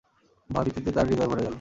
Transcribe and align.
ভয়-ভীতিতে 0.49 0.89
তার 0.91 1.05
হৃদয় 1.07 1.27
ভরে 1.27 1.41
গেল। 1.41 1.49